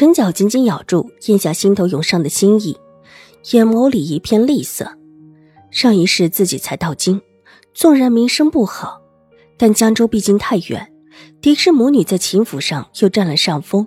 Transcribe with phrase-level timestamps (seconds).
[0.00, 2.74] 唇角紧紧咬住，咽下心头涌上的心意，
[3.50, 4.96] 眼眸里一片厉色。
[5.70, 7.20] 上一世自己才到京，
[7.74, 9.02] 纵然名声不好，
[9.58, 10.90] 但江州毕竟太远，
[11.42, 13.86] 狄氏母女在秦府上又占了上风。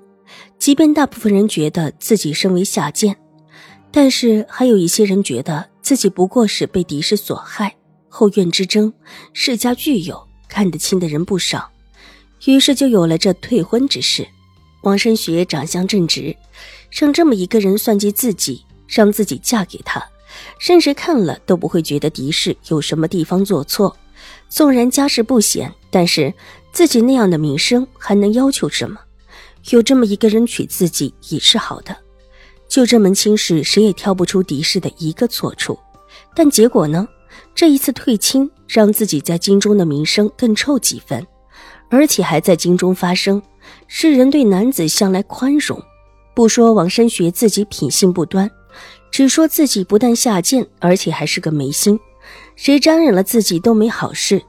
[0.59, 3.17] 即便大部分人觉得自己身为下贱，
[3.89, 7.75] 但是还有一些人觉得自己不过是被狄氏所害。
[8.07, 8.93] 后院之争，
[9.33, 11.71] 世家具有，看得清的人不少，
[12.45, 14.27] 于是就有了这退婚之事。
[14.83, 16.35] 王申学长相正直，
[16.91, 20.03] 让这么一个人算计自己，让自己嫁给他，
[20.59, 23.97] 甚至看了都不会觉得狄氏有什么地方做错。
[24.49, 26.33] 纵然家世不显，但是
[26.71, 28.99] 自己那样的名声还能要求什么？
[29.69, 31.95] 有这么一个人娶自己也是好的。
[32.67, 35.77] 就这门亲事，谁也挑不出狄氏的一个错处。
[36.35, 37.07] 但结果呢？
[37.55, 41.25] 这一次退亲，让自己在京中的名声更臭几分，
[41.89, 43.41] 而且还在京中发生。
[43.87, 45.81] 世人对男子向来宽容，
[46.33, 48.49] 不说王申学自己品性不端，
[49.11, 51.99] 只说自己不但下贱，而且还是个没心。
[52.55, 54.41] 谁沾染了自己都没好事。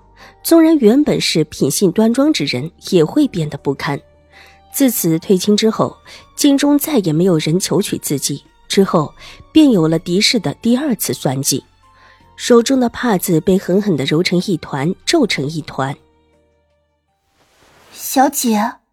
[0.42, 4.00] 纵然原本是品性端庄之人，也会变得不堪。
[4.72, 5.97] 自此退亲之后，
[6.36, 8.42] 京中再也没有人求娶自己。
[8.67, 9.14] 之后
[9.52, 11.62] 便有了敌视的第二次算计，
[12.36, 15.95] 手中的帕子被狠狠地揉成一团，皱成一团。
[17.92, 18.83] 小姐。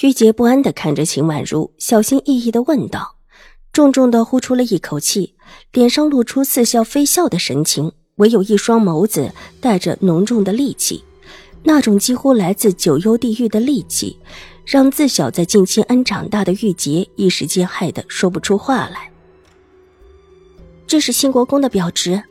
[0.00, 3.16] 玉洁不安的看着秦婉如，小心翼翼的问道，
[3.74, 5.34] 重重的呼出了一口气，
[5.70, 11.04] 脸上露出似笑非笑的神情，唯有一双眸子带着浓重的戾气，
[11.62, 14.18] 那种几乎来自九幽地狱的戾气，
[14.64, 19.12] 让自小在静心庵长大的玉洁一时间害得说不出话来。
[20.86, 22.22] 这是兴国公的表侄，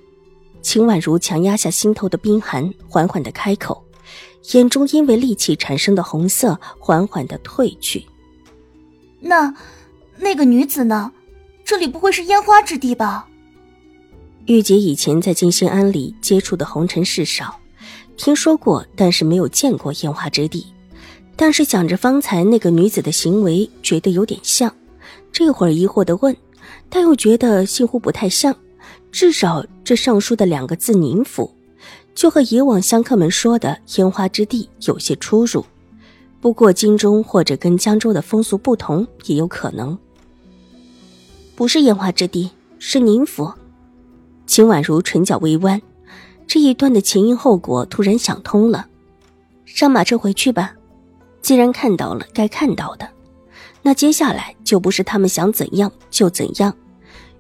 [0.64, 3.86] 秦婉如强压下心头的冰寒，缓缓的开口。
[4.54, 8.06] 眼中因为戾气产生的红色缓缓的褪去。
[9.20, 9.54] 那，
[10.18, 11.12] 那个女子呢？
[11.64, 13.28] 这里不会是烟花之地吧？
[14.48, 17.56] 玉洁以前在静心庵里接触的红尘事少，
[18.18, 20.66] 听说过，但是没有见过烟花之地。
[21.36, 24.74] 但是想着方才那个女子的行为，觉得有点像。
[25.32, 26.36] 这会儿疑惑的问，
[26.90, 28.54] 但又觉得似乎不太像。
[29.12, 31.50] 至少这上书的两个字“宁府”。
[32.14, 35.66] 就和以往香客们说的烟花之地有些出入，
[36.40, 39.98] 不过京中或者跟江州的风俗不同，也有可能。
[41.56, 42.50] 不是烟花之地，
[42.80, 43.52] 是宁府。
[44.46, 45.82] 秦婉如唇角微弯，
[46.46, 48.88] 这一段的前因后果突然想通了。
[49.66, 50.74] 上马车回去吧，
[51.42, 53.08] 既然看到了该看到的，
[53.82, 56.76] 那接下来就不是他们想怎样就怎样。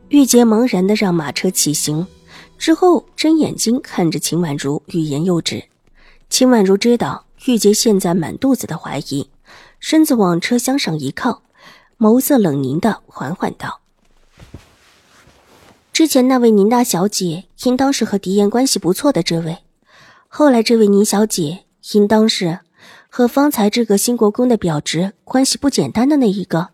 [0.09, 2.07] 玉洁茫然的让马车起行。
[2.61, 5.63] 之后，睁眼睛看着秦婉如，欲言又止。
[6.29, 9.31] 秦婉如知道玉洁现在满肚子的怀疑，
[9.79, 11.41] 身子往车厢上一靠，
[11.97, 13.81] 眸色冷凝的缓缓道
[15.91, 19.55] ：“之前那位宁大小姐，应当是和狄言关系不错的这位；
[20.27, 22.59] 后来这位宁小姐，应当是
[23.09, 26.69] 和方才这个兴国公的表侄关系不简单的那一个。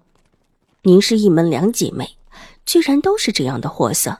[0.81, 2.17] 您是一门两姐妹，
[2.65, 4.17] 居然都是这样的货色。”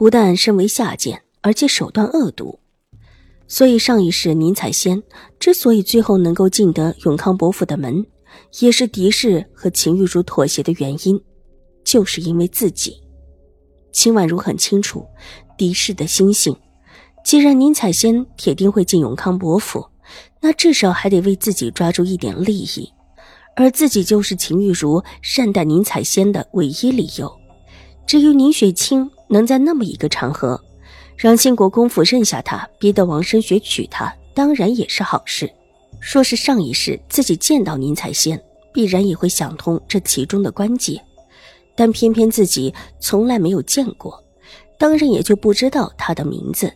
[0.00, 2.58] 不但身为下贱，而且手段恶毒，
[3.46, 5.02] 所以上一世宁采仙
[5.38, 8.06] 之所以最后能够进得永康伯府的门，
[8.60, 11.22] 也是狄氏和秦玉茹妥协的原因，
[11.84, 12.96] 就是因为自己。
[13.92, 15.06] 秦婉如很清楚
[15.58, 16.56] 狄氏的心性，
[17.22, 19.86] 既然宁采仙铁定会进永康伯府，
[20.40, 22.90] 那至少还得为自己抓住一点利益，
[23.54, 27.30] 而自己就是秦玉茹善待宁采仙的唯一理由。
[28.06, 29.10] 至于宁雪清。
[29.30, 30.60] 能在那么一个场合，
[31.16, 35.50] 让兴国公府认下他，逼得王生学娶她，当然也是好事。
[36.00, 38.42] 说是上一世自己见到宁采仙，
[38.72, 41.00] 必然也会想通这其中的关节，
[41.76, 44.22] 但偏偏自己从来没有见过，
[44.78, 46.72] 当然也就不知道她的名字，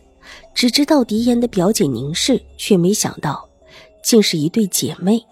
[0.53, 3.49] 只知道狄言的表姐宁氏，却没想到，
[4.03, 5.25] 竟是一对姐妹。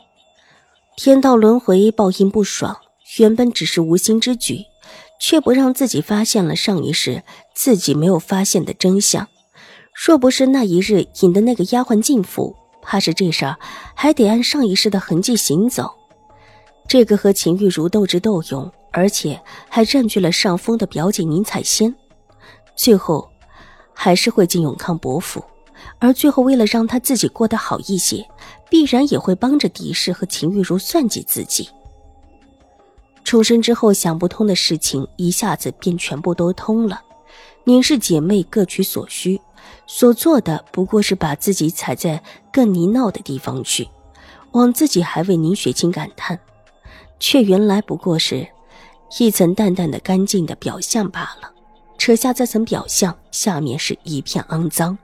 [0.98, 2.76] 天道轮回，报应不爽，
[3.20, 4.66] 原本只是无心之举。
[5.26, 7.24] 却不让自己发现了上一世
[7.56, 9.26] 自己没有发现的真相。
[9.94, 13.58] 若不是那一日引的那个丫鬟进府，怕是这事儿
[13.96, 15.90] 还得按上一世的痕迹行走。
[16.90, 21.96] 这个和秦玉茹斗智斗勇，而且还占据了上风的表姐宁采仙，
[22.76, 23.32] 最后
[23.94, 25.42] 还是会进永康伯府。
[26.00, 28.28] 而最后，为了让他自己过得好一些，
[28.70, 31.70] 必然也会帮着狄氏和秦玉茹算计自己。
[33.34, 37.02] 重生之后想不通的事情，一下子便全部都通了。
[37.64, 39.42] 宁氏姐妹各取所需，
[39.88, 42.22] 所做的不过是把自己踩在
[42.52, 43.90] 更泥淖的地方去，
[44.52, 46.40] 往自己还为宁雪清感叹，
[47.20, 48.48] 却原来不过是
[49.18, 51.52] 一层淡淡的干净的表象罢了。
[51.98, 54.96] 扯下这层表象，下面是一片肮脏。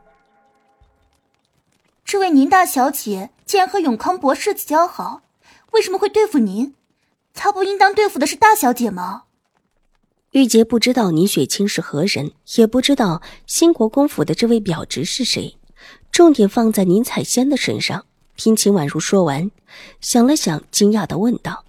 [2.06, 5.24] 这位宁大小姐竟然和永康伯世子交好，
[5.72, 6.76] 为什么会对付您？
[7.34, 9.24] 她不应当对付的是大小姐吗？
[10.32, 15.58] 玉洁不知道宁雪清是何人，也不知道兴国公府的这位表侄是谁，
[16.12, 18.06] 重点放在宁采仙的身上。
[18.36, 19.50] 听秦婉如说完，
[20.02, 21.66] 想了想，惊讶的问道：“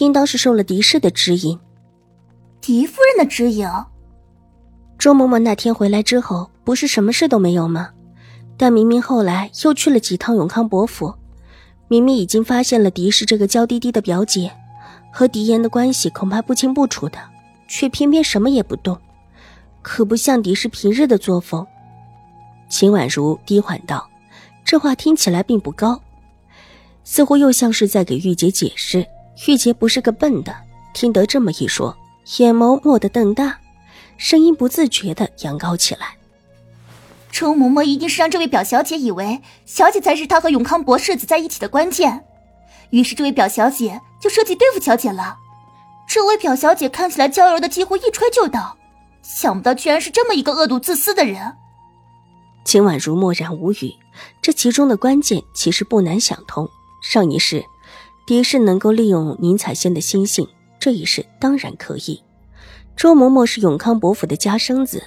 [0.00, 1.58] 应当是受了狄氏的指引。”
[2.60, 3.68] 狄夫人的指引？
[4.98, 7.90] 周嬷嬷那天回来之后，不是什么事都没有吗？
[8.56, 11.14] 但明明后来又去了几趟永康伯府，
[11.88, 14.52] 明明已经发现了狄氏这个娇滴滴的表姐
[15.12, 17.18] 和狄言的关系恐怕不清不楚的。
[17.70, 18.98] 却偏偏什么也不动，
[19.82, 21.66] 可不像狄氏平日的作风。
[22.66, 24.08] 秦婉如低缓道
[24.64, 26.00] ：“这话听起来并不高，
[27.04, 29.06] 似乎又像是在给玉洁解释。
[29.46, 30.56] 玉洁不是个笨的，
[30.94, 31.94] 听得这么一说，
[32.38, 33.58] 眼眸蓦地瞪大，
[34.16, 36.16] 声音不自觉的扬高起来。
[37.30, 42.24] 周嬷嬷一定是让这位表小姐以为小姐才是她和永康伯世子在一起的关键，
[42.90, 45.36] 于是这位表小姐就设计对付小姐了。”
[46.08, 48.78] 这位表小姐看起来娇柔的几乎一吹就倒，
[49.22, 51.54] 想不到居然是这么一个恶毒自私的人。
[52.64, 53.94] 秦婉如默然无语，
[54.40, 56.66] 这其中的关键其实不难想通。
[57.02, 57.62] 上一世，
[58.26, 60.48] 狄氏能够利用宁采仙的心性，
[60.80, 62.22] 这一世当然可以。
[62.96, 65.02] 周嬷嬷是永康伯府的家生子，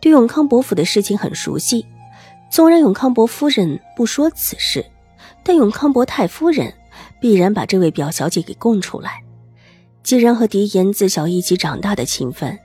[0.00, 1.86] 对永康伯府的事情很熟悉。
[2.48, 4.86] 纵然永康伯夫人不说此事，
[5.42, 6.72] 但永康伯太夫人
[7.20, 9.22] 必然把这位表小姐给供出来。
[10.02, 12.56] 既然和狄言自小一起长大的情分，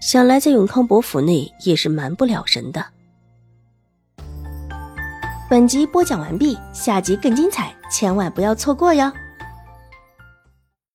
[0.00, 2.84] 想来在永康伯府内也是瞒不了人的。
[5.48, 9.10] 本集播讲完毕，下集更精彩，千万不要错过哟。